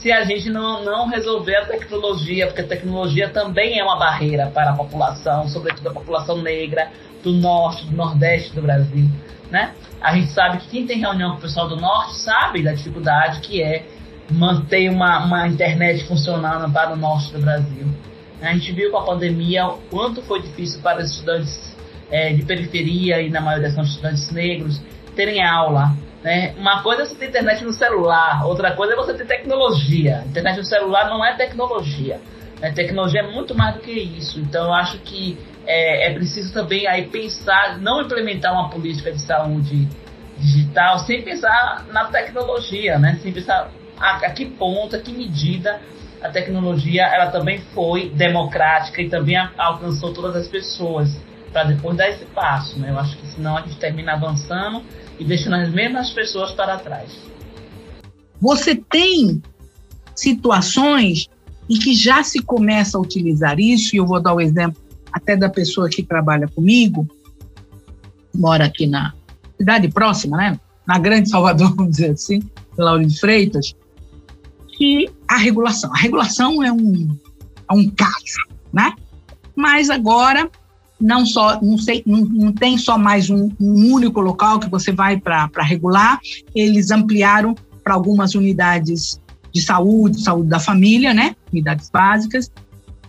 se 0.00 0.10
a 0.10 0.24
gente 0.24 0.48
não, 0.48 0.82
não 0.82 1.08
resolver 1.08 1.56
a 1.56 1.66
tecnologia, 1.66 2.46
porque 2.46 2.62
a 2.62 2.66
tecnologia 2.66 3.28
também 3.28 3.78
é 3.78 3.84
uma 3.84 3.98
barreira 3.98 4.46
para 4.46 4.70
a 4.70 4.72
população, 4.74 5.46
sobretudo 5.48 5.90
a 5.90 5.92
população 5.92 6.40
negra 6.40 6.90
do 7.22 7.32
norte, 7.32 7.84
do 7.84 7.94
nordeste 7.94 8.54
do 8.54 8.62
Brasil, 8.62 9.06
né? 9.50 9.74
A 10.00 10.14
gente 10.14 10.32
sabe 10.32 10.58
que 10.58 10.68
quem 10.68 10.86
tem 10.86 10.98
reunião 10.98 11.32
com 11.32 11.38
o 11.38 11.40
pessoal 11.40 11.68
do 11.68 11.76
norte 11.76 12.14
sabe 12.16 12.62
da 12.62 12.72
dificuldade 12.72 13.40
que 13.40 13.62
é 13.62 13.84
manter 14.30 14.88
uma, 14.90 15.24
uma 15.24 15.46
internet 15.46 16.04
funcionando 16.06 16.72
para 16.72 16.92
o 16.92 16.96
norte 16.96 17.32
do 17.32 17.40
Brasil. 17.40 17.86
A 18.40 18.54
gente 18.54 18.72
viu 18.72 18.90
com 18.90 18.96
a 18.96 19.04
pandemia 19.04 19.66
o 19.66 19.78
quanto 19.90 20.22
foi 20.22 20.40
difícil 20.40 20.80
para 20.80 21.02
os 21.02 21.10
estudantes 21.10 21.76
é, 22.10 22.32
de 22.32 22.42
periferia 22.42 23.20
e 23.20 23.28
na 23.28 23.42
maioria 23.42 23.70
são 23.70 23.84
estudantes 23.84 24.30
negros 24.30 24.80
terem 25.14 25.44
aula 25.44 25.94
né? 26.22 26.54
Uma 26.56 26.82
coisa 26.82 27.02
é 27.02 27.04
você 27.06 27.14
ter 27.14 27.28
internet 27.28 27.64
no 27.64 27.72
celular, 27.72 28.46
outra 28.46 28.72
coisa 28.72 28.92
é 28.92 28.96
você 28.96 29.14
ter 29.14 29.26
tecnologia. 29.26 30.22
Internet 30.26 30.58
no 30.58 30.64
celular 30.64 31.08
não 31.08 31.24
é 31.24 31.34
tecnologia. 31.34 32.20
Né? 32.60 32.70
Tecnologia 32.72 33.20
é 33.20 33.26
muito 33.26 33.54
mais 33.54 33.76
do 33.76 33.80
que 33.80 33.92
isso. 33.92 34.38
Então 34.40 34.66
eu 34.66 34.74
acho 34.74 34.98
que 34.98 35.38
é, 35.66 36.10
é 36.10 36.14
preciso 36.14 36.52
também 36.52 36.86
aí 36.86 37.06
pensar, 37.06 37.78
não 37.78 38.02
implementar 38.02 38.52
uma 38.52 38.68
política 38.68 39.10
de 39.12 39.20
saúde 39.20 39.88
digital 40.38 40.98
sem 41.00 41.22
pensar 41.22 41.86
na 41.90 42.06
tecnologia, 42.06 42.98
né? 42.98 43.18
Sem 43.22 43.32
pensar 43.32 43.70
a, 43.98 44.16
a 44.16 44.30
que 44.30 44.46
ponto, 44.46 44.96
a 44.96 44.98
que 44.98 45.12
medida 45.12 45.80
a 46.22 46.28
tecnologia 46.28 47.02
ela 47.04 47.30
também 47.30 47.60
foi 47.74 48.10
democrática 48.10 49.00
e 49.00 49.08
também 49.08 49.36
a, 49.36 49.50
alcançou 49.56 50.12
todas 50.12 50.36
as 50.36 50.48
pessoas 50.48 51.18
para 51.52 51.64
depois 51.64 51.96
dar 51.96 52.08
esse 52.08 52.24
passo, 52.26 52.78
né? 52.78 52.90
Eu 52.90 52.98
acho 52.98 53.16
que 53.16 53.26
senão 53.26 53.56
a 53.56 53.62
gente 53.62 53.76
termina 53.76 54.12
avançando 54.12 54.82
e 55.20 55.24
deixando 55.24 55.56
as 55.56 55.70
mesmas 55.70 56.10
pessoas 56.10 56.50
para 56.52 56.78
trás. 56.78 57.12
Você 58.40 58.74
tem 58.74 59.40
situações 60.16 61.28
em 61.68 61.78
que 61.78 61.94
já 61.94 62.24
se 62.24 62.40
começa 62.42 62.98
a 62.98 63.00
utilizar 63.00 63.60
isso, 63.60 63.94
e 63.94 63.98
eu 63.98 64.06
vou 64.06 64.20
dar 64.20 64.34
o 64.34 64.40
exemplo 64.40 64.82
até 65.12 65.36
da 65.36 65.48
pessoa 65.48 65.88
que 65.88 66.02
trabalha 66.02 66.48
comigo, 66.48 67.06
mora 68.34 68.64
aqui 68.64 68.86
na 68.86 69.12
cidade 69.56 69.88
próxima, 69.88 70.36
né? 70.36 70.60
na 70.86 70.98
Grande 70.98 71.28
Salvador, 71.28 71.74
vamos 71.76 71.92
dizer 71.92 72.12
assim, 72.12 72.42
Lauro 72.76 73.06
de 73.06 73.20
Freitas, 73.20 73.76
que 74.76 75.08
a 75.28 75.36
regulação. 75.36 75.92
A 75.94 75.98
regulação 75.98 76.64
é 76.64 76.72
um, 76.72 77.16
é 77.70 77.74
um 77.74 77.88
caso, 77.90 78.42
né? 78.72 78.92
Mas 79.54 79.90
agora 79.90 80.50
não 81.00 81.24
só 81.24 81.60
não, 81.62 81.78
sei, 81.78 82.02
não, 82.04 82.20
não 82.20 82.52
tem 82.52 82.76
só 82.76 82.98
mais 82.98 83.30
um, 83.30 83.50
um, 83.58 83.92
único 83.92 84.20
local 84.20 84.60
que 84.60 84.68
você 84.68 84.92
vai 84.92 85.18
para 85.18 85.48
regular, 85.62 86.20
eles 86.54 86.90
ampliaram 86.90 87.54
para 87.82 87.94
algumas 87.94 88.34
unidades 88.34 89.20
de 89.52 89.62
saúde, 89.62 90.22
saúde 90.22 90.48
da 90.48 90.60
família, 90.60 91.14
né, 91.14 91.34
unidades 91.50 91.88
básicas, 91.90 92.52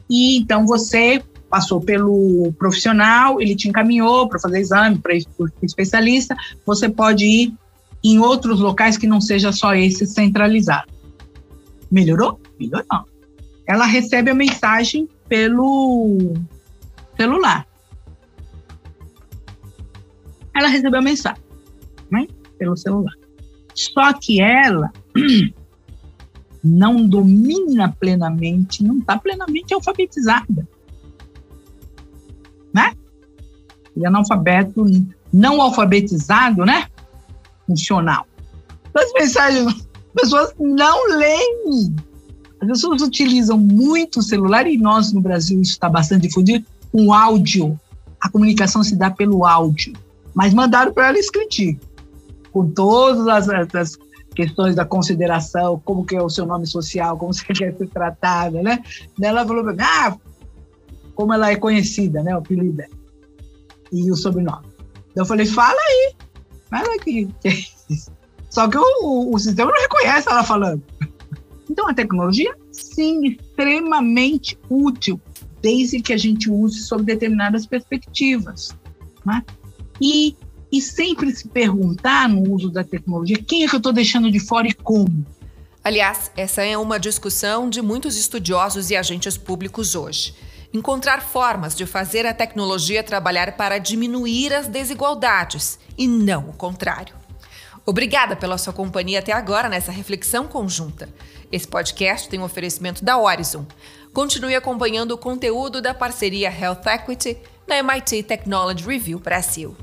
e 0.09 0.37
então 0.37 0.65
você 0.65 1.21
passou 1.49 1.81
pelo 1.81 2.53
profissional, 2.57 3.41
ele 3.41 3.55
te 3.55 3.67
encaminhou 3.67 4.27
para 4.29 4.39
fazer 4.39 4.59
exame, 4.59 4.97
para 4.97 5.13
especialista, 5.61 6.35
você 6.65 6.87
pode 6.87 7.25
ir 7.25 7.53
em 8.03 8.19
outros 8.19 8.61
locais 8.61 8.97
que 8.97 9.05
não 9.05 9.19
seja 9.19 9.51
só 9.51 9.75
esse 9.75 10.05
centralizado. 10.05 10.89
Melhorou? 11.91 12.39
Melhorou. 12.57 13.05
Ela 13.67 13.85
recebe 13.85 14.31
a 14.31 14.33
mensagem 14.33 15.09
pelo 15.27 16.33
celular 17.17 17.67
ela 20.53 20.67
recebeu 20.67 20.99
a 20.99 21.03
mensagem, 21.03 21.41
né, 22.09 22.27
pelo 22.57 22.75
celular. 22.75 23.13
Só 23.73 24.13
que 24.13 24.41
ela 24.41 24.91
não 26.63 27.07
domina 27.07 27.95
plenamente, 27.99 28.83
não 28.83 28.99
está 28.99 29.17
plenamente 29.17 29.73
alfabetizada, 29.73 30.67
né? 32.73 32.93
E 33.95 34.05
analfabeto 34.05 34.85
não 35.31 35.61
alfabetizado, 35.61 36.65
né? 36.65 36.87
Funcional. 37.65 38.25
As 38.93 39.13
mensagens, 39.13 39.67
as 39.67 39.87
pessoas 40.13 40.53
não 40.59 41.17
leem. 41.17 41.95
As 42.59 42.67
pessoas 42.67 43.01
utilizam 43.01 43.57
muito 43.57 44.19
o 44.19 44.21
celular 44.21 44.67
e 44.67 44.77
nós 44.77 45.11
no 45.13 45.21
Brasil 45.21 45.59
isso 45.61 45.71
está 45.71 45.89
bastante 45.89 46.27
difundido. 46.27 46.65
O 46.91 47.13
áudio, 47.13 47.79
a 48.19 48.29
comunicação 48.29 48.83
se 48.83 48.95
dá 48.95 49.09
pelo 49.09 49.45
áudio 49.45 49.93
mas 50.33 50.53
mandaram 50.53 50.93
para 50.93 51.09
ela 51.09 51.19
escritinho, 51.19 51.79
com 52.51 52.69
todas 52.69 53.27
as, 53.27 53.75
as, 53.75 53.97
questões 54.33 54.75
da 54.75 54.85
consideração, 54.85 55.81
como 55.83 56.05
que 56.05 56.15
é 56.15 56.21
o 56.21 56.29
seu 56.29 56.45
nome 56.45 56.65
social, 56.65 57.17
como 57.17 57.33
você 57.33 57.45
quer 57.53 57.75
ser 57.75 57.87
tratada, 57.89 58.61
né? 58.61 58.81
Ela 59.21 59.45
falou 59.45 59.63
para 59.63 59.73
mim, 59.73 59.81
ah, 59.81 60.17
como 61.13 61.33
ela 61.33 61.51
é 61.51 61.55
conhecida, 61.55 62.23
né, 62.23 62.33
o 62.33 62.39
apelido 62.39 62.73
dela, 62.73 62.89
e 63.91 64.09
o 64.09 64.15
sobrenome. 64.15 64.67
Eu 65.15 65.25
falei, 65.25 65.45
fala 65.45 65.77
aí, 65.77 66.13
fala 66.69 66.95
aqui. 66.95 67.29
Só 68.49 68.67
que 68.67 68.77
o, 68.77 68.83
o, 69.01 69.35
o 69.35 69.39
sistema 69.39 69.71
não 69.71 69.81
reconhece 69.81 70.29
ela 70.29 70.43
falando. 70.43 70.83
Então, 71.69 71.87
a 71.87 71.93
tecnologia, 71.93 72.53
sim, 72.73 73.25
extremamente 73.27 74.59
útil, 74.69 75.21
desde 75.61 76.01
que 76.01 76.11
a 76.11 76.17
gente 76.17 76.51
use 76.51 76.81
sob 76.81 77.01
determinadas 77.01 77.65
perspectivas. 77.65 78.75
Né? 79.25 79.41
E, 80.01 80.35
e 80.71 80.81
sempre 80.81 81.31
se 81.31 81.47
perguntar 81.47 82.27
no 82.27 82.51
uso 82.51 82.71
da 82.71 82.83
tecnologia 82.83 83.37
quem 83.37 83.63
é 83.63 83.67
que 83.67 83.75
eu 83.75 83.77
estou 83.77 83.93
deixando 83.93 84.31
de 84.31 84.39
fora 84.39 84.67
e 84.67 84.73
como. 84.73 85.23
Aliás, 85.83 86.31
essa 86.35 86.63
é 86.63 86.77
uma 86.77 86.99
discussão 86.99 87.69
de 87.69 87.81
muitos 87.81 88.17
estudiosos 88.17 88.89
e 88.89 88.95
agentes 88.95 89.37
públicos 89.37 89.93
hoje. 89.95 90.33
Encontrar 90.73 91.21
formas 91.21 91.75
de 91.75 91.85
fazer 91.85 92.25
a 92.25 92.33
tecnologia 92.33 93.03
trabalhar 93.03 93.57
para 93.57 93.77
diminuir 93.77 94.53
as 94.53 94.67
desigualdades 94.67 95.77
e 95.97 96.07
não 96.07 96.49
o 96.49 96.53
contrário. 96.53 97.15
Obrigada 97.85 98.35
pela 98.35 98.57
sua 98.57 98.71
companhia 98.71 99.19
até 99.19 99.33
agora 99.33 99.67
nessa 99.67 99.91
reflexão 99.91 100.47
conjunta. 100.47 101.09
Esse 101.51 101.67
podcast 101.67 102.29
tem 102.29 102.39
um 102.39 102.43
oferecimento 102.43 103.03
da 103.03 103.17
Horizon. 103.17 103.65
Continue 104.13 104.55
acompanhando 104.55 105.11
o 105.11 105.17
conteúdo 105.17 105.81
da 105.81 105.93
parceria 105.93 106.49
Health 106.49 106.85
Equity 106.85 107.37
na 107.67 107.77
MIT 107.77 108.23
Technology 108.23 108.85
Review 108.85 109.19
Brasil. 109.19 109.75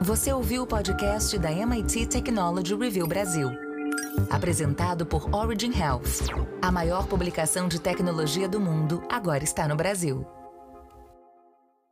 Você 0.00 0.32
ouviu 0.32 0.62
o 0.62 0.66
podcast 0.66 1.38
da 1.38 1.50
MIT 1.50 2.06
Technology 2.06 2.74
Review 2.74 3.06
Brasil. 3.06 3.50
Apresentado 4.30 5.04
por 5.04 5.28
Origin 5.34 5.72
Health. 5.78 6.28
A 6.62 6.72
maior 6.72 7.06
publicação 7.06 7.68
de 7.68 7.78
tecnologia 7.78 8.48
do 8.48 8.58
mundo 8.58 9.02
agora 9.10 9.44
está 9.44 9.68
no 9.68 9.76
Brasil. 9.76 10.26